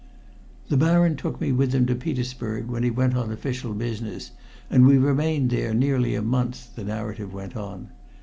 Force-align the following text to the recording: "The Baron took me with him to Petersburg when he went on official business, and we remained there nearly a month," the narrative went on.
"The 0.69 0.77
Baron 0.77 1.15
took 1.15 1.39
me 1.39 1.51
with 1.51 1.75
him 1.75 1.85
to 1.85 1.93
Petersburg 1.93 2.65
when 2.71 2.81
he 2.81 2.89
went 2.89 3.15
on 3.15 3.31
official 3.31 3.75
business, 3.75 4.31
and 4.67 4.87
we 4.87 4.97
remained 4.97 5.51
there 5.51 5.75
nearly 5.75 6.15
a 6.15 6.23
month," 6.23 6.75
the 6.75 6.83
narrative 6.83 7.35
went 7.35 7.55
on. 7.55 7.89